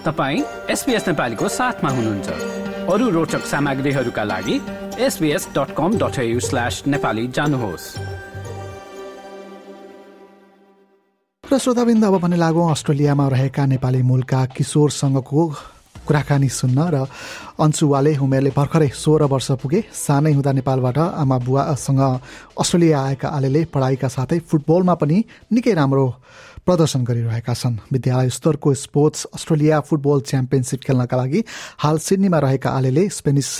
तपाईँ 0.00 0.42
एसपिएस 0.72 1.08
नेपालीको 1.08 1.48
साथमा 1.50 1.90
हुनुहुन्छ। 1.90 2.28
अरू 2.88 3.08
रोचक 3.10 3.44
सामग्रीहरूका 3.44 4.24
लागि 4.24 4.56
S B S 4.96 5.48
dot 5.52 5.70
com 5.76 5.98
dot 6.00 6.16
slash 6.40 6.82
Nepali 6.86 7.26
जानुहोस्। 7.28 7.84
र 11.44 11.58
श्रोताबिन्द 11.58 12.04
अब 12.04 12.16
भने 12.16 12.36
लागौँ 12.36 12.70
अस्ट्रेलियामा 12.70 13.28
रहेका 13.28 13.66
नेपाली 13.66 14.02
मूलका 14.02 14.40
किशोरसँगको 14.56 15.42
कुराकानी 16.08 16.48
सुन्न 16.48 16.78
र 16.80 17.04
अन्सुवाले 17.60 18.16
उमेरले 18.24 18.50
भर्खरै 18.56 18.88
सोह्र 18.96 19.28
वर्ष 19.28 19.50
पुगे। 19.60 19.80
सानै 19.92 20.32
हुँदा 20.32 20.52
नेपालबाट 20.56 20.98
आमा 21.20 21.38
बुवासँग 21.44 22.02
अस्ट्रेलिया 22.56 23.00
आएका 23.04 23.28
आलेले 23.28 23.64
पढाइका 23.68 24.08
साथै 24.08 24.38
फुटबलमा 24.48 24.94
पनि 24.96 25.24
निकै 25.52 25.74
राम्रो 25.76 26.06
प्रदर्शन 26.70 27.02
गरिरहेका 27.02 27.52
छन्। 27.52 27.76
विद्यालय 27.90 28.28
स्तरको 28.30 28.72
स्पोर्ट्स 28.76 29.24
अस्ट्रेलिया 29.34 29.78
फुटबल 29.82 30.20
च्याम्पियनसिप 30.22 30.80
खेल्नका 30.86 31.16
लागि 31.16 31.40
हाल 31.82 31.98
सिडनीमा 31.98 32.38
रहेका 32.38 32.70
आलेले 32.70 33.08
स्पेनिस 33.10 33.50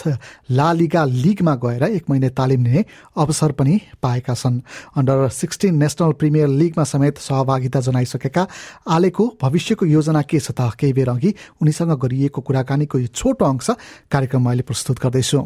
ला 0.49 0.73
लिगा 0.73 1.05
लिगमा 1.05 1.55
गएर 1.59 1.83
एक 1.91 2.05
महिना 2.11 2.29
तालिम 2.39 2.63
लिने 2.65 2.85
अवसर 3.19 3.53
पनि 3.59 3.75
पाएका 3.99 4.35
छन्। 4.35 4.61
अन्डर 4.95 5.29
सिक्सटिन 5.35 5.75
नेसनल 5.83 6.13
प्रिमियर 6.15 6.49
लिगमा 6.55 6.85
समेत 6.87 7.19
सहभागिता 7.19 7.81
जनाइसकेका 7.83 8.47
आलेको 8.89 9.27
भविष्यको 9.43 9.87
योजना 9.89 10.23
के 10.23 10.39
छ 10.39 10.55
त 10.55 10.71
केही 10.79 10.93
बेर 10.95 11.11
अघि 11.11 11.35
उनीसँग 11.59 11.93
गरिएको 11.99 12.41
कुराकानीको 12.47 12.99
यो 12.99 13.11
छोटो 13.11 13.45
अंश 13.45 13.71
कार्यक्रम 14.07 14.47
अहिले 14.47 14.63
प्रस्तुत 14.71 15.03
गर्दैछु। 15.03 15.41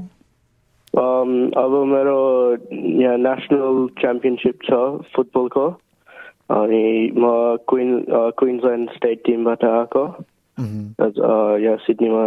अब 0.95 1.73
मेरो 1.89 2.19
यहाँ 3.01 3.17
नेसनल 3.19 3.89
च्याम्पियनसिप 4.01 4.59
छ 4.69 4.71
फुटबलको। 5.17 5.65
अनि 6.55 6.85
म 7.19 7.25
क्विन 7.69 7.89
क्विन्सल्यान्ड 8.39 8.91
स्टेट 8.97 9.23
टिमबाट 9.27 9.65
आएको। 9.65 10.05
यहाँ 10.59 11.77
सिडनीमा 11.87 12.25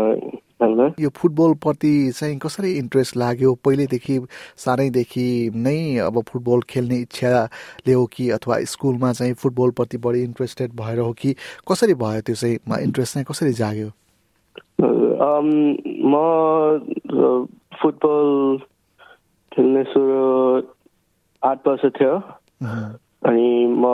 यो 1.00 1.10
फुटबलप्रति 1.16 2.12
चाहिँ 2.12 2.38
कसरी 2.44 2.72
इन्ट्रेस्ट 2.78 3.18
लाग्यो? 3.18 3.54
पहिल्यैदेखि 3.66 4.20
सानैदेखि 4.58 5.28
नै 5.56 5.98
अब 6.06 6.22
फुटबल 6.28 6.62
खेल्ने 6.70 6.98
इच्छाले 7.02 7.94
हो 7.94 8.06
कि 8.14 8.30
अथवा 8.38 8.60
स्कुलमा 8.74 9.12
चाहिँ 9.14 9.34
फुटबलप्रति 9.38 9.98
बढी 10.06 10.24
इन्ट्रेस्टेड 10.24 10.72
भएर 10.82 11.00
हो 11.00 11.12
कि 11.14 11.34
कसरी 11.72 11.94
भयो 11.94 12.22
त्यो 12.26 12.36
चाहिँ? 12.36 12.58
इन्ट्रेस्ट 12.84 13.14
चाहिँ 13.14 13.26
कसरी 13.30 13.54
जाग्यो? 13.62 13.90
म 16.12 16.14
फुटबल 17.82 18.58
खेल्ने 19.52 19.84
सुरु 19.94 20.22
आठ 21.44 21.68
वर्ष 21.68 21.86
थियो। 22.00 22.16
अनि 23.28 23.50
म 23.68 23.86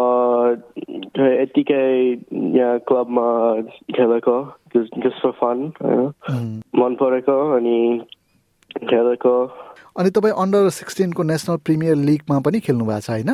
यतिकै 1.18 1.86
यहाँ 2.58 2.80
क्लबमा 2.90 3.28
खेलेको 3.98 4.36
जस्ट 4.76 5.22
फर 5.22 5.32
फन 5.40 5.72
मन 6.80 6.96
परेको 7.02 7.38
अनि 7.56 7.78
खेलेको 8.90 9.36
अनि 9.98 10.10
तपाईँ 10.10 10.34
अन्डर 10.44 10.70
सिक्सटिनको 10.70 11.24
नेसनल 11.24 11.58
प्रिमियर 11.66 11.96
लिगमा 12.10 12.40
पनि 12.40 12.60
खेल्नु 12.60 12.86
भएको 12.86 13.00
छ 13.00 13.10
होइन? 13.10 13.32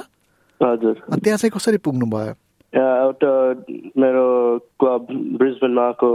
हजुर। 0.62 0.96
त्यहाँ 1.24 1.38
चाहिँ 1.38 1.52
कसरी 1.56 1.78
पुग्नु 1.78 2.06
भयो? 2.16 2.34
एउटा 2.74 3.34
मेरो 3.98 4.28
क्लब 4.80 5.08
ब्रिजबेनमा 5.42 5.86
आएको 5.86 6.10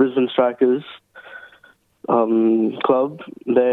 Brisbane 0.00 0.26
Strikers 0.26 0.84
club 2.86 3.18
they 3.58 3.68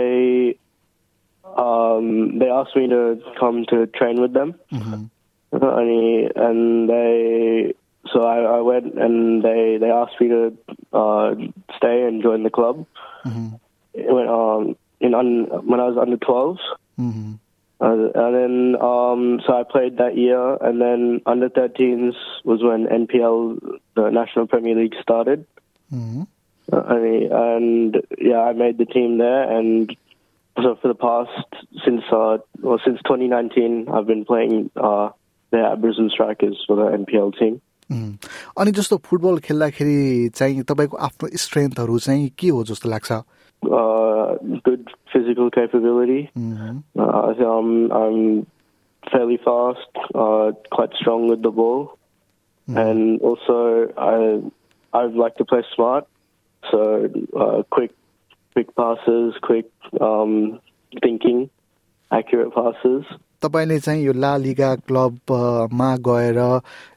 um, 1.45 2.37
they 2.39 2.49
asked 2.49 2.75
me 2.75 2.87
to 2.87 3.19
come 3.39 3.65
to 3.65 3.87
train 3.87 4.21
with 4.21 4.33
them. 4.33 4.53
Mm-hmm. 4.71 5.03
And 5.51 6.31
and 6.35 6.89
they 6.89 7.73
so 8.11 8.23
I, 8.23 8.57
I 8.57 8.61
went 8.61 8.93
and 8.95 9.43
they 9.43 9.77
they 9.79 9.89
asked 9.89 10.19
me 10.19 10.27
to 10.29 10.57
uh, 10.93 11.35
stay 11.77 12.03
and 12.03 12.21
join 12.21 12.43
the 12.43 12.49
club. 12.49 12.85
Mm-hmm. 13.25 13.55
Went 13.93 14.29
um 14.29 14.75
in 15.01 15.13
un, 15.13 15.47
when 15.65 15.79
I 15.79 15.87
was 15.87 15.97
under 15.97 16.17
12s. 16.17 16.59
Mm-hmm. 16.99 17.33
Uh, 17.81 18.11
and 18.13 18.35
then, 18.35 18.81
um, 18.81 19.41
so 19.45 19.59
I 19.59 19.63
played 19.63 19.97
that 19.97 20.15
year, 20.15 20.55
and 20.61 20.79
then 20.79 21.21
under 21.25 21.49
13s 21.49 22.13
was 22.43 22.61
when 22.61 22.85
NPL, 22.85 23.79
the 23.95 24.09
National 24.11 24.45
Premier 24.45 24.75
League, 24.75 24.93
started. 25.01 25.47
Mm-hmm. 25.91 26.23
Uh, 26.71 26.83
and 26.87 27.97
yeah, 28.19 28.41
I 28.41 28.53
made 28.53 28.77
the 28.77 28.85
team 28.85 29.17
there, 29.17 29.51
and 29.51 29.93
so 30.57 30.77
for 30.81 30.87
the 30.87 30.95
past 30.95 31.47
since 31.83 32.03
uh, 32.11 32.37
well 32.61 32.79
since 32.85 32.99
2019, 33.03 33.89
I've 33.91 34.05
been 34.05 34.25
playing 34.25 34.69
uh, 34.75 35.09
the 35.50 35.76
Brisbane 35.78 36.10
Strikers 36.10 36.64
for 36.66 36.76
the 36.76 36.96
NPL 36.96 37.38
team. 37.38 37.60
अनि 38.58 38.70
जस्तो 38.74 38.96
football 39.06 39.38
खेल्दाखेरि 39.46 40.28
चाहिँ 40.34 40.62
तपाईँको 40.66 40.96
आफ्नो 41.06 41.28
स्ट्रेन्थहरू 41.38 41.98
चाहिँ 41.98 42.28
के 42.38 42.48
हो 42.48 42.62
जस्तो 42.66 42.88
लाग्छ 42.90 43.12
good 44.66 44.88
physical 45.12 45.50
capability. 45.50 46.30
Uh, 46.98 47.34
um, 47.46 47.92
I'm 47.92 48.46
fairly 49.10 49.38
fast, 49.44 49.90
uh, 50.14 50.52
quite 50.72 50.94
strong 51.00 51.28
with 51.28 51.42
the 51.42 51.50
ball, 51.50 51.96
and 52.68 53.20
also 53.20 53.92
I 53.96 54.42
I 54.92 55.04
like 55.06 55.36
to 55.36 55.44
play 55.44 55.62
smart. 55.74 56.06
So 56.70 57.08
uh, 57.36 57.62
quick, 57.70 57.92
quick 58.54 58.74
passes, 58.74 59.34
quick 59.42 59.70
um, 60.00 60.60
thinking, 61.02 61.50
accurate 62.10 62.54
passes. 62.54 63.04
तपाईँले 63.43 63.77
चाहिँ 63.79 64.03
यो 64.05 64.13
ला 64.13 64.33
लिगा 64.37 64.69
क्लबमा 64.87 65.89
गएर 66.07 66.39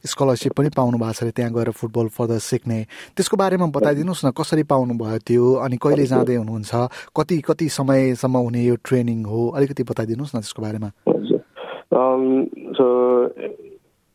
scholarship 0.06 0.52
पनि 0.52 0.68
पाउनु 0.76 0.98
भएको 0.98 1.12
छ 1.12 1.22
अरे 1.22 1.32
त्यहाँ 1.36 1.52
गएर 1.52 1.70
फुटबल 1.72 2.06
फर्दर 2.16 2.38
सिक्ने। 2.38 2.78
त्यसको 3.16 3.36
बारेमा 3.36 3.66
बताइदिनुहोस् 3.72 4.24
न 4.26 4.30
कसरी 4.38 4.62
पाउनु 4.68 4.94
भयो 5.00 5.18
त्यो 5.26 5.44
अनि 5.64 5.76
कहिले 5.82 6.04
जाँदै 6.12 6.36
हुनुहुन्छ 6.36 6.72
कति 7.16 7.36
कति 7.48 7.66
समयसम्म 7.78 8.36
हुने 8.36 8.62
यो 8.64 8.76
ट्रेनिङ 8.84 9.24
हो 9.24 9.40
अलिकति 9.56 9.82
बताइदिनुहोस् 9.90 10.34
न 10.36 10.38
त्यसको 10.44 10.60
बारेमा। 10.62 10.90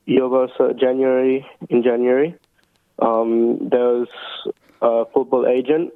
यो 0.08 0.26
वर्ष 0.28 0.58
um, 3.00 3.58
there's 3.70 4.10
a 4.82 5.06
football 5.14 5.48
agent 5.48 5.94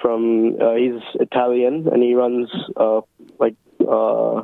from 0.00 0.54
uh, 0.62 0.74
he's 0.74 1.02
Italian 1.18 1.88
and 1.88 2.02
he 2.02 2.14
runs 2.14 2.48
uh, 2.76 3.00
like 3.40 3.56
uh, 3.80 4.42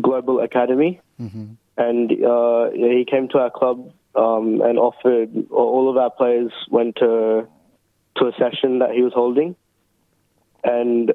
Global 0.00 0.40
Academy, 0.40 1.00
mm-hmm. 1.20 1.54
and 1.76 2.24
uh, 2.24 2.70
he 2.70 3.04
came 3.08 3.28
to 3.28 3.38
our 3.38 3.50
club 3.50 3.92
um, 4.14 4.60
and 4.62 4.78
offered. 4.78 5.30
All 5.50 5.90
of 5.90 5.96
our 5.96 6.10
players 6.10 6.52
went 6.70 6.96
to 6.96 7.46
to 8.16 8.24
a 8.26 8.32
session 8.32 8.80
that 8.80 8.90
he 8.92 9.02
was 9.02 9.12
holding, 9.12 9.56
and 10.64 11.12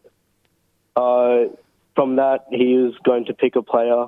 uh, 0.96 1.46
from 1.96 2.16
that 2.18 2.46
he 2.50 2.76
was 2.78 2.94
going 3.04 3.26
to 3.26 3.34
pick 3.34 3.56
a 3.56 3.62
player 3.62 4.08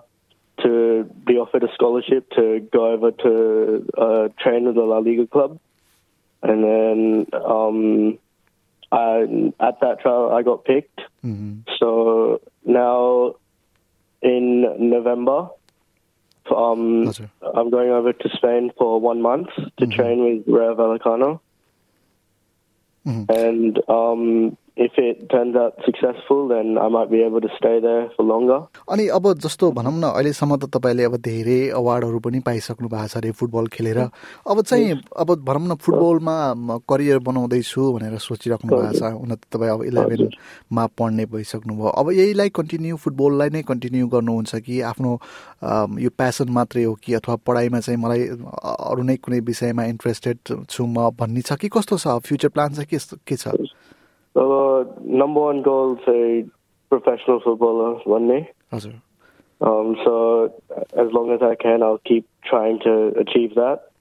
to 0.64 1.04
be 1.26 1.34
offered 1.34 1.64
a 1.64 1.74
scholarship 1.74 2.30
to 2.32 2.66
go 2.72 2.92
over 2.92 3.12
to 3.12 3.88
uh, 3.98 4.28
train 4.42 4.66
with 4.66 4.76
the 4.76 4.82
La 4.82 5.00
Liga 5.00 5.28
club, 5.28 5.60
and 6.42 6.64
then 6.64 7.28
um, 7.34 8.18
I, 8.92 9.22
at 9.60 9.80
that 9.82 10.00
trial 10.02 10.32
I 10.32 10.42
got 10.44 10.64
picked. 10.64 11.02
Mm-hmm. 11.24 11.62
So 11.80 12.42
now 12.64 13.36
in 14.26 14.90
November. 14.90 15.50
Um, 16.54 17.14
I'm 17.56 17.70
going 17.70 17.90
over 17.90 18.12
to 18.12 18.30
Spain 18.36 18.72
for 18.78 19.00
one 19.00 19.22
month 19.22 19.50
to 19.56 19.62
mm-hmm. 19.62 19.92
train 19.92 20.24
with 20.24 20.48
Rayo 20.48 20.76
Vallecano. 20.76 21.40
Mm-hmm. 23.06 23.32
And 23.32 23.80
um, 23.88 24.58
if 24.78 24.92
it 24.98 25.30
turns 25.30 25.56
out 25.56 25.74
successful, 25.86 26.48
then 26.50 26.78
I 26.78 26.90
might 26.90 27.10
be 27.10 27.24
able 27.24 27.40
to 27.40 27.50
stay 27.58 27.80
there 27.80 28.10
for 28.16 28.24
longer. 28.26 28.60
अनि 28.92 29.08
अब 29.08 29.32
जस्तो 29.40 29.72
भनौँ 29.72 29.94
न 30.00 30.04
अहिलेसम्म 30.04 30.56
त 30.58 30.70
तपाईँले 30.76 31.04
अब 31.04 31.16
धेरै 31.24 31.60
अवार्डहरू 31.80 32.20
पनि 32.20 32.40
पाइसक्नु 32.44 32.88
भएको 32.92 33.08
छ 33.08 33.18
अरे 33.18 33.32
फुटबल 33.40 33.68
खेलेर। 33.72 34.00
अब 34.52 34.62
चाहिँ 34.62 35.00
अब 35.16 35.32
भनौँ 35.48 35.68
न 35.68 35.76
फुटबलमा 35.80 36.36
करियर 36.92 37.20
बनाउँदैछु 37.24 37.82
भनेर 37.96 38.18
सोचिराख्नु 38.20 38.70
भएको 38.76 39.00
छ। 39.00 39.16
हुन 39.16 39.32
त 39.36 39.48
तपाईँ 39.48 39.72
अब 39.72 39.84
इलेभेनमा 39.96 40.86
पढ्ने 41.00 41.26
भइसक्नुभयो। 41.32 41.88
अब 41.96 42.12
यहीलाई 42.12 42.50
कन्टिन्यू 42.60 42.96
फुटबललाई 43.00 43.50
नै 43.56 43.62
कन्टिन्यू 43.72 44.08
गर्नुहुन्छ 44.12 44.56
कि 44.60 44.82
आफ्नो 44.92 45.12
यो 46.04 46.10
प्यासन 46.20 46.52
मात्रै 46.52 46.84
हो 46.84 46.94
कि 47.00 47.14
अथवा 47.24 47.36
पढाइमा 47.48 47.80
चाहिँ 47.80 48.00
मलाई 48.04 48.28
अरू 48.92 49.04
नै 49.08 49.16
कुनै 49.24 49.40
विषयमा 49.40 49.84
इन्ट्रेस्टेड 49.96 50.68
छु 50.68 50.84
म 50.84 51.16
भन्ने 51.16 51.42
छ 51.48 51.56
कि 51.64 51.72
कस्तो 51.72 51.96
छ? 51.96 52.20
फ्युचर 52.28 52.50
प्लान 52.52 52.74
चाहिँ 52.76 52.92
के 52.92 53.00
के 53.24 53.36
छ? 53.40 53.56
Number 54.36 55.40
one 55.40 55.62
goal 55.62 55.98
is 55.98 56.08
a 56.08 56.46
professional 56.90 57.40
footballer 57.40 57.96
one 58.04 58.28
day. 58.28 58.52
Awesome. 58.72 59.02
Um, 59.62 59.96
so 60.04 60.54
as 60.98 61.12
long 61.12 61.32
as 61.34 61.42
I 61.42 61.56
can, 61.56 61.82
I'll 61.82 62.02
keep 62.06 62.28
trying 62.44 62.80
to 62.80 63.14
achieve 63.18 63.56
that. 63.56 63.92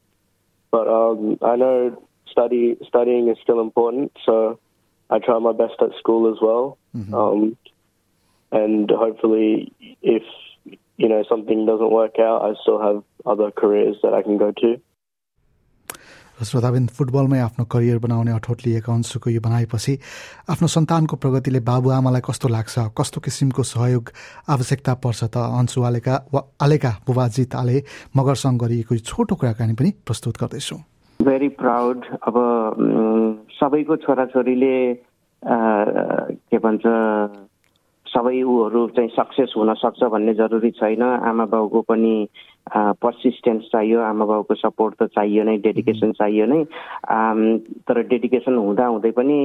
But 0.71 0.89
um, 0.89 1.39
I 1.41 1.57
know 1.57 2.03
study 2.31 2.77
studying 2.87 3.29
is 3.29 3.39
still 3.43 3.61
important, 3.61 4.13
so 4.27 4.59
I 5.09 5.21
try 5.21 5.39
my 5.39 5.53
best 5.53 5.75
at 5.81 5.97
school 5.99 6.33
as 6.33 6.39
well. 6.43 6.79
Mm-hmm. 6.97 7.15
Um, 7.15 7.57
and 8.51 8.91
hopefully, 8.91 9.73
if 10.03 10.23
you 10.97 11.09
know 11.09 11.25
something 11.29 11.67
doesn't 11.67 11.91
work 11.91 12.19
out, 12.19 12.43
I 12.43 12.55
still 12.63 12.81
have 12.81 13.05
other 13.25 13.51
careers 13.51 13.97
that 14.03 14.15
I 14.15 14.23
can 14.23 14.39
go 14.39 14.53
to. 14.53 14.81
र 16.35 16.45
श्रोताबिन्द 16.45 16.89
फुटबलमै 16.91 17.39
आफ्नो 17.39 17.65
career 17.71 17.99
बनाउने 18.03 18.33
अठोट 18.35 18.67
लिएका 18.67 18.91
अंशुको 18.93 19.31
यो 19.31 19.41
बनाएपछि 19.41 19.93
आफ्नो 20.51 20.67
सन्तानको 20.67 21.15
प्रगतिले 21.23 21.61
बाबुआमालाई 21.63 22.23
कस्तो 22.27 22.49
लाग्छ 22.51 22.75
कस्तो 22.99 23.21
किसिमको 23.23 23.63
सहयोग 23.63 24.05
आवश्यकता 24.51 24.95
पर्छ 24.99 25.21
त 25.31 25.37
अंशु 25.63 25.79
आलेका 25.87 26.15
वा 26.35 26.41
आलेका 26.59 26.91
बुबाजित 27.07 27.55
आले 27.55 27.77
मगरसँग 28.17 28.59
गरिएको 28.61 28.99
छोटो 29.07 29.35
कुराकानी 29.39 29.75
पनि 29.79 29.91
प्रस्तुत 30.03 30.35
गर्दैछु। 30.43 30.77
भेरी 31.21 31.49
प्राउड 31.55 31.99
अब 32.27 32.37
सबैको 33.55 33.95
छोराछोरीले 34.03 34.77
के 36.51 36.59
भन्छ 36.59 36.85
सबै 38.07 38.43
ऊहरू 38.43 38.81
चाहिँ 38.97 39.11
सक्सेस 39.15 39.55
हुन 39.57 39.71
सक्छ 39.75 40.03
भन्ने 40.11 40.35
जरुरी 40.35 40.71
छैन। 40.79 41.03
आमा 41.03 41.45
बाउको 41.47 41.81
पनि 41.83 42.15
पर्सिस्टेन्स 42.73 43.65
चाहियो 43.73 44.01
आमा 44.01 44.25
बाउको 44.25 44.55
सपोर्ट 44.55 44.95
त 45.03 45.07
चाहियो 45.15 45.43
नै 45.45 45.57
डेडिकेसन 45.67 46.13
चाहियो 46.19 46.47
नै। 46.49 46.63
तर 47.89 48.01
डेडिकेसन 48.09 48.57
हुँदा 48.57 48.87
हुँदै 48.87 49.11
पनि 49.19 49.39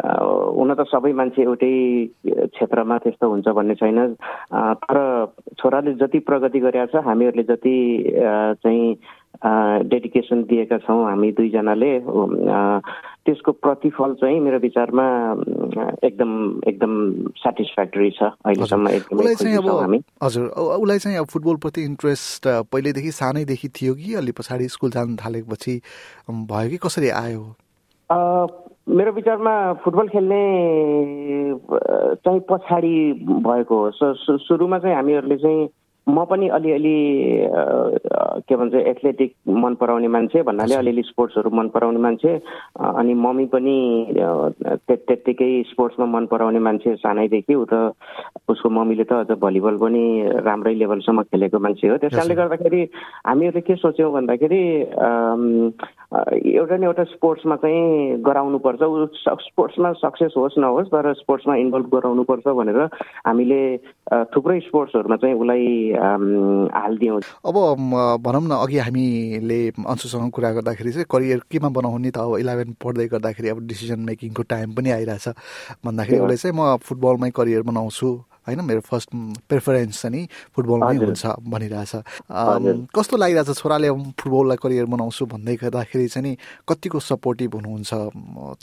हुन 0.00 0.74
त 0.74 0.86
सबै 0.88 1.12
मान्छे 1.12 1.42
एउटै 1.42 1.72
क्षेत्रमा 2.56 2.98
त्यस्तो 3.04 3.28
हुन्छ 3.28 3.48
भन्ने 3.48 3.74
छैन। 3.82 3.98
तर 4.88 4.98
छोराले 5.60 5.92
जति 6.00 6.18
प्रगति 6.28 6.60
गरेका 6.60 6.86
छ 6.92 7.04
हामीहरूले 7.04 7.44
जति 7.52 7.76
चाहिँ 8.64 8.94
डेडिकेसन 9.92 10.42
दिएका 10.48 10.78
छौँ 10.88 11.04
हामी 11.04 11.32
दुईजनाले 11.32 11.92
त्यसको 13.26 13.52
प्रतिफल 13.64 14.14
चाहिँ 14.20 14.38
मेरो 14.40 14.58
विचारमा 14.58 15.04
एकदम 16.04 16.30
एकदम 16.68 16.92
सेटिस्फ्याक्टरी 17.38 18.10
छ। 18.10 18.22
अहिलेसम्म 18.46 18.88
एकदमै 18.88 19.98
हजुर 20.22 20.46
उसलाई 20.46 20.98
चाहिँ 20.98 21.18
अब 21.18 21.26
फुटबलप्रति 21.32 21.84
इन्ट्रेस्ट 21.84 22.48
पहिल्यैदेखि 22.72 23.10
सानैदेखि 23.12 23.68
थियो 23.68 23.94
कि 23.94 24.14
अलि 24.22 24.32
पछाडि 24.38 24.68
स्कुल 24.74 24.90
जानु 24.90 25.16
थालेपछि 25.22 25.74
भयो 26.30 26.68
कि 26.70 26.78
कसरी 26.86 27.08
आयो? 27.22 27.42
मेरो 28.90 29.12
विचारमा 29.12 29.54
फुटबल 29.84 30.08
खेल्ने 30.08 30.42
चाहिँ 32.26 32.40
पछाडि 32.50 32.96
भएको 33.46 33.76
हो। 33.78 33.90
सुरुमा 34.38 34.78
चाहिँ 34.78 34.96
हामीहरूले 34.96 35.36
चाहिँ 35.36 35.68
म 36.08 36.24
पनि 36.30 36.48
अलिअलि 36.48 36.98
के 38.48 38.56
भन्छ 38.56 38.74
एथलेटिक 38.74 39.34
मन 39.46 39.74
पराउने 39.80 40.08
मान्छे 40.08 40.42
भन्नाले 40.42 40.74
अलिअलि 40.74 41.02
स्पोर्ट्सहरू 41.06 41.50
मन 41.54 41.68
पराउने 41.74 42.00
मान्छे 42.02 42.32
अनि 42.74 43.14
मम्मी 43.14 43.46
पनि 43.54 43.76
त्यत्तिकै 44.18 45.50
स्पोर्ट्समा 45.70 46.06
मन 46.06 46.26
पराउने 46.26 46.58
मान्छे 46.58 46.94
सानैदेखि 47.06 47.54
उ 47.54 47.64
त 47.70 47.94
उसको 48.50 48.68
मम्मीले 48.68 49.04
त 49.04 49.12
अझ 49.12 49.38
भलिबल 49.38 49.76
पनि 49.78 50.02
राम्रै 50.42 50.74
लेभलसम्म 50.74 51.22
खेलेको 51.30 51.58
मान्छे 51.62 51.88
हो। 51.88 51.96
त्यस 52.02 52.14
कारणले 52.18 52.34
गर्दाखेरि 52.34 52.82
हामीहरूले 53.26 53.60
के 53.62 53.74
सोच्यौँ 53.78 54.12
भन्दाखेरि 54.12 54.62
एउटा 56.12 56.76
न 56.76 56.82
एउटा 56.84 57.04
स्पोर्ट्समा 57.14 57.56
चाहिँ 57.62 58.18
गराउनुपर्छ। 58.26 58.82
ऊ 58.82 59.06
स्पोर्ट्समा 59.46 59.92
सक्सेस 60.02 60.34
होस् 60.36 60.58
नहोस् 60.58 60.92
तर 60.92 61.12
स्पोर्ट्समा 61.22 61.56
इन्भल्भ 61.62 61.86
गराउनुपर्छ 61.94 62.46
भनेर 62.58 62.80
हामीले 63.26 63.62
थुप्रै 64.34 64.60
स्पोर्ट्सहरूमा 64.68 65.16
चाहिँ 65.22 65.38
उसलाई 65.40 65.91
हालिदियौँ। 65.94 67.20
अब 67.20 67.56
भनौँ 68.24 68.42
न 68.42 68.52
अघि 68.62 68.78
हामीले 68.78 69.60
अंशुसँग 69.84 70.30
कुरा 70.32 70.50
गर्दाखेरि 70.58 70.92
चाहिँ 70.92 71.06
करियर 71.10 71.40
केमा 71.50 71.68
बनाउने 71.68 72.10
त 72.10 72.18
अब 72.18 72.38
इलेभेन 72.38 72.76
पढ्दै 72.82 73.06
गर्दाखेरि 73.14 73.48
अब 73.48 73.66
डिसिजन 73.68 74.00
मेकिङको 74.08 74.42
टाइम 74.42 74.74
पनि 74.74 74.90
आइरहेछ। 74.90 75.28
भन्दाखेरि 75.84 76.20
उसले 76.20 76.36
चाहिँ 76.36 76.56
म 76.56 76.76
फुटबलमै 76.82 77.30
करियर 77.30 77.62
बनाउँछु 77.62 78.08
होइन? 78.42 78.60
मेरो 78.66 78.80
फर्स्ट 78.82 79.10
प्रेफरेन्स 79.48 80.02
चाहिँ 80.02 80.16
नि 80.16 80.26
फुटबलमै 80.56 80.96
हुन्छ 80.98 81.26
भनिरहेछ। 81.46 81.94
कस्तो 82.90 83.16
लागिरहेछ 83.16 83.54
छोराले 83.54 83.90
फुटबललाई 84.18 84.58
करियर 84.58 84.86
बनाउँछु 84.90 85.26
भन्दै 85.30 85.54
गर्दाखेरि 85.62 86.06
चाहिँ 86.10 86.26
नि 86.26 86.32
कतिको 86.68 86.98
सपोर्टिभ 86.98 87.54
हुनुहुन्छ 87.54 87.92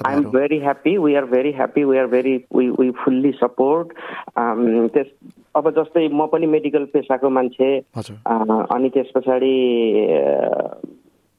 I 0.03 0.15
am 0.15 0.23
very 0.35 0.59
happy 0.59 0.97
we 0.99 1.15
are 1.15 1.25
very 1.31 1.51
happy 1.55 1.83
we 1.83 1.97
are 1.97 2.07
very 2.11 2.35
we 2.51 2.91
fully 3.03 3.31
support 3.39 3.87
त्यस 4.35 5.07
अब 5.55 5.69
जस्तै 5.77 6.07
म 6.13 6.25
पनि 6.31 6.45
मेडिकल 6.45 6.83
पेसाको 6.93 7.29
मान्छे 7.29 7.69
अनि 7.97 8.89
त्यस 8.89 9.11
पछाडि 9.15 9.55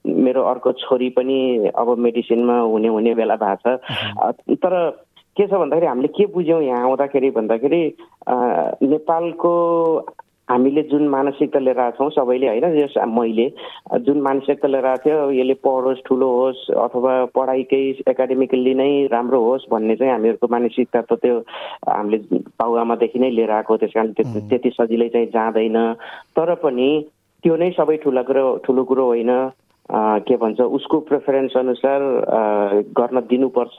मेरो 0.06 0.42
अर्को 0.42 0.72
छोरी 0.72 1.08
पनि 1.16 1.70
अब 1.78 1.88
मेडिसिनमा 1.98 2.58
हुने 2.60 2.88
हुने 2.88 3.14
बेला 3.14 3.36
भएको 3.36 3.76
छ। 3.76 4.56
तर 4.64 4.74
के 5.36 5.46
छ 5.46 5.52
भन्दाखेरि 5.52 5.86
हामीले 5.86 6.08
के 6.08 6.26
बुझ्यौँ 6.34 6.62
यहाँ 6.62 6.82
आउँदाखेरि 6.82 7.30
भन्दाखेरि 7.30 7.82
नेपालको 8.90 9.54
हामीले 10.50 10.82
जुन 10.82 11.06
मानसिकता 11.08 11.58
लिएर 11.58 11.78
आएको 11.80 11.96
छौँ 11.98 12.10
सबैले 12.10 12.48
होइन 12.48 12.64
यस 12.78 12.94
मैले 13.08 13.46
जुन 14.00 14.20
मानसिकता 14.20 14.68
लिएर 14.68 14.86
आएको 14.86 15.04
थियो 15.04 15.30
यसले 15.30 15.54
पढोस् 15.62 16.02
ठुलो 16.06 16.28
होस् 16.30 16.62
अथवा 16.84 17.12
पढाइकै 17.34 17.82
एकाडेमिकल्ली 18.08 18.74
नै 18.74 18.90
राम्रो 19.12 19.40
होस् 19.40 19.70
भन्ने 19.70 19.96
चाहिँ 19.96 20.12
हामीहरूको 20.12 20.46
मानसिकता 20.50 21.00
त 21.02 21.20
त्यो 21.22 21.38
हामीले 21.88 22.18
बाउआमादेखि 22.58 23.18
नै 23.18 23.30
लिएर 23.30 23.50
आएको 23.50 23.76
त्यस 23.76 23.92
कारण 23.94 24.12
त्यति 24.48 24.70
सजिलै 24.70 25.08
चाहिँ 25.08 25.26
जाँदैन। 25.26 25.78
तर 26.36 26.54
पनि 26.58 26.90
त्यो 27.44 27.56
नै 27.56 27.70
सबै 27.70 27.96
ठुलो 27.96 28.22
कुरो 28.22 28.46
ठुलो 28.66 28.84
कुरो 28.84 29.06
होइन। 29.06 29.32
के 30.26 30.36
भन्छ 30.36 30.60
उसको 30.60 30.98
प्रेफरेन्स 31.00 31.56
अनुसार 31.56 32.00
गर्न 32.98 33.20
दिनुपर्छ। 33.20 33.78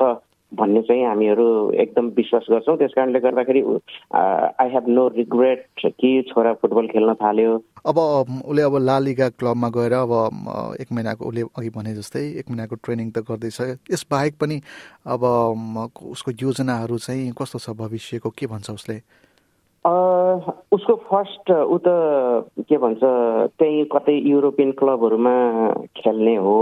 भन्ने 0.53 0.81
चाहिँ 0.81 1.03
हामीहरू 1.05 1.47
एकदम 1.81 2.07
विश्वास 2.17 2.45
गर्छौँ। 2.51 2.77
त्यस 2.77 2.91
कारणले 2.95 3.19
गर्दाखेरि 3.19 3.61
आई 3.61 4.69
हेभ 4.69 4.87
नो 4.87 5.07
रिग्रेट 5.15 5.65
कि 5.85 6.11
छोरा 6.29 6.53
फुटबल 6.61 6.87
खेल्न 6.87 7.13
थाल्यो। 7.21 7.57
अब 7.87 7.97
उसले 7.97 8.61
अब 8.61 8.75
लालिगा 8.77 9.29
क्लबमा 9.39 9.69
गएर 9.75 9.93
अब 9.93 10.11
एक 10.81 10.91
महिनाको 10.91 11.25
उसले 11.25 11.41
अघि 11.57 11.69
भने 11.71 11.95
जस्तै 11.95 12.25
एक 12.39 12.49
महिनाको 12.49 12.75
ट्रेनिङ 12.83 13.09
त 13.11 13.23
गर्दैछ। 13.29 13.59
यस 13.91 14.05
बाहेक 14.11 14.33
पनि 14.41 14.61
अब 15.07 15.23
उसको 16.11 16.31
योजनाहरू 16.41 16.97
चाहिँ 16.97 17.31
कस्तो 17.39 17.59
छ 17.59 17.77
भविष्यको? 17.79 18.29
के 18.29 18.47
भन्छ 18.47 18.69
उसले? 18.71 18.99
उसको 20.75 20.95
फर्स्ट 21.09 21.51
ऊ 21.51 21.77
त 21.81 21.87
के 22.69 22.77
भन्छ 22.77 22.99
त्यही 23.57 23.83
कतै 23.93 24.17
युरोपियन 24.29 24.71
क्लबहरूमा 24.77 25.35
खेल्ने 25.97 26.35
हो। 26.35 26.59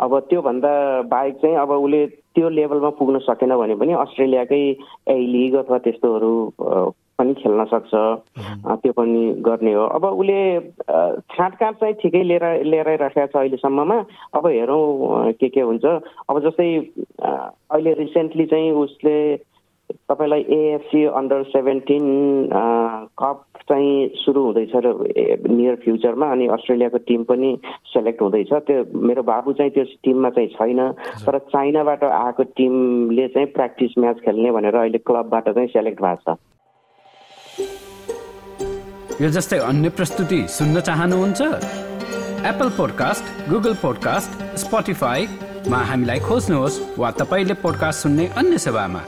अब 0.00 0.18
त्योभन्दा 0.28 0.72
बाहेक 1.08 1.34
चाहिँ 1.42 1.56
अब 1.56 1.70
उसले 1.70 2.06
त्यो 2.34 2.48
लेभलमा 2.48 2.90
पुग्न 2.98 3.18
सकेन 3.28 3.56
भने 3.56 3.74
पनि 3.76 3.92
अस्ट्रेलियाकै 3.92 4.64
ए 5.08 5.16
लिग 5.34 5.54
अथवा 5.62 5.78
त्यस्तोहरू 5.84 6.32
पनि 7.18 7.34
खेल्न 7.34 7.64
सक्छ। 7.70 7.92
त्यो 8.82 8.92
पनि 8.92 9.22
गर्ने 9.46 9.72
हो। 9.74 9.84
अब 9.84 10.04
उसले 10.04 10.40
छाँटकाँट 11.36 11.76
चाहिँ 11.76 11.94
ठिकै 12.02 12.22
लिएर 12.22 12.44
लिएर 12.64 12.88
राखेको 13.02 13.26
छ 13.26 13.36
अहिलेसम्ममा। 13.36 13.98
अब 14.34 14.46
हेरौँ 14.46 15.32
के 15.38 15.48
के 15.48 15.60
हुन्छ। 15.60 15.84
अब 16.30 16.40
जस्तै 16.40 16.68
अहिले 17.20 17.92
रिसेन्टली 18.00 18.46
चाहिँ 18.46 18.70
उसले 18.72 19.16
तपाईँलाई 19.92 20.42
एएफसी 20.48 21.04
अन्डर 21.04 21.42
सेभेन्टिन 21.52 22.04
कप 23.20 23.44
चाहिँ 23.68 24.08
सुरु 24.18 24.40
हुँदैछ 24.44 24.72
र 24.74 24.86
नियर 25.50 25.74
फ्युचरमा 25.84 26.26
अनि 26.32 26.46
अस्ट्रेलियाको 26.54 26.98
टिम 27.08 27.22
पनि 27.30 27.50
सेलेक्ट 27.92 28.22
हुँदैछ। 28.22 28.52
त्यो 28.68 28.84
मेरो 28.98 29.22
बाबु 29.22 29.52
चाहिँ 29.58 29.70
त्यो 29.72 29.84
टिममा 30.04 30.30
चाहिँ 30.30 30.48
छैन 30.56 30.80
तर 31.26 31.38
चाइनाबाट 31.52 32.02
आएको 32.04 32.42
टिमले 32.56 33.28
चाहिँ 33.28 33.48
प्र्याक्टिस 33.54 33.92
म्याच 33.98 34.18
खेल्ने 34.24 34.50
भनेर 34.52 34.76
अहिले 34.76 34.98
क्लबबाट 34.98 35.48
चाहिँ 35.48 35.68
सेलेक्ट 35.68 36.02
भएको 36.02 36.34
छ। 36.34 36.38
यो 39.22 39.28
जस्तै 39.30 39.58
अन्य 39.70 39.88
प्रस्तुति 39.96 40.40
सुन्न 40.48 40.80
चाहनुहुन्छ? 40.80 41.40
एप्पल 42.42 42.68
पोडकास्ट 42.76 43.24
गुगल 43.50 43.74
पोडकास्ट 43.82 44.30
स्पोटिफाईमा 44.58 45.80
हामीलाई 45.90 46.20
खोज्नुहोस् 46.28 46.80
वा 46.98 47.10
तपाईँले 47.20 47.54
पोडकास्ट 47.62 48.02
सुन्ने 48.02 48.26
अन्य 48.38 48.58
सेवामा। 48.58 49.02